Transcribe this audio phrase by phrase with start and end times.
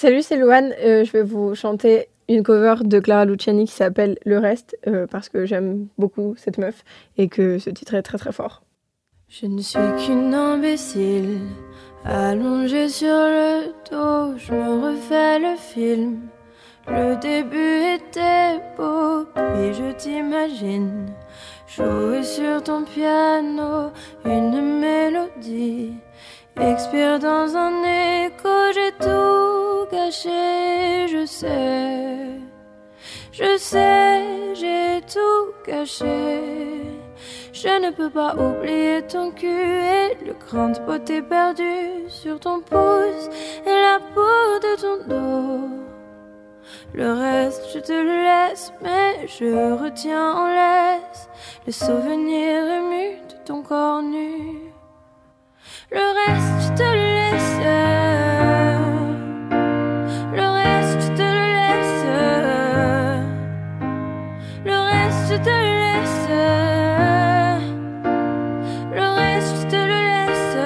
[0.00, 0.76] Salut, c'est Louane.
[0.78, 5.08] Euh, je vais vous chanter une cover de Clara Luciani qui s'appelle Le Reste, euh,
[5.08, 6.84] parce que j'aime beaucoup cette meuf
[7.16, 8.62] et que ce titre est très très fort.
[9.28, 11.40] Je ne suis qu'une imbécile,
[12.04, 16.28] allongée sur le dos, je me refais le film.
[16.86, 21.06] Le début était beau, puis je t'imagine
[21.66, 23.90] jouer sur ton piano
[24.24, 25.94] une mélodie.
[26.60, 27.82] Expire dans un
[28.26, 28.92] écho, j'ai
[31.28, 32.40] sais.
[33.32, 36.82] Je sais, j'ai tout gâché.
[37.52, 42.60] Je ne peux pas oublier ton cul et le grain de beauté perdu sur ton
[42.60, 43.28] pouce
[43.66, 45.68] et la peau de ton dos.
[46.94, 51.28] Le reste, je te le laisse, mais je retiens en laisse
[51.66, 54.72] le souvenir ému de ton corps nu.
[55.90, 57.17] Le reste, je te le laisse.
[65.30, 66.28] Je te laisse.
[68.98, 70.56] Le reste, je te le laisse.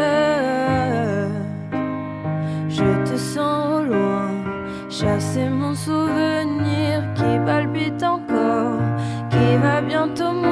[2.68, 4.30] Je te sens au loin,
[4.88, 8.78] chasser mon souvenir qui palpite encore,
[9.30, 10.51] qui va bientôt mourir.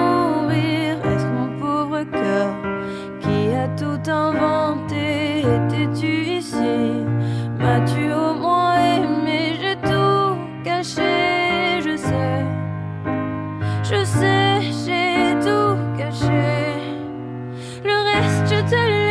[18.21, 19.10] Le reste,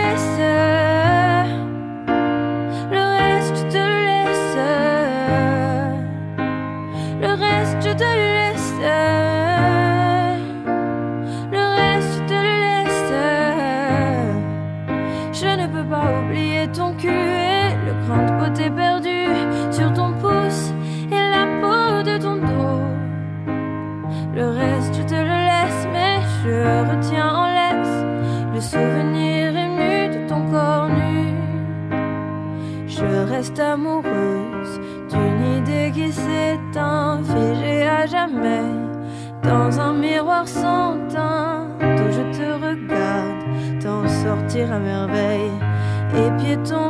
[33.60, 38.64] amoureuse d'une idée qui s'éteint, figée à jamais
[39.44, 43.40] dans un miroir sans teinte où je te regarde
[43.82, 45.52] t'en sortir à merveille.
[46.14, 46.89] Épier ton